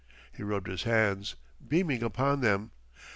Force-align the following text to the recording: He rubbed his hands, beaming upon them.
He 0.31 0.41
rubbed 0.41 0.65
his 0.67 0.81
hands, 0.81 1.35
beaming 1.67 2.01
upon 2.01 2.41
them. 2.41 2.71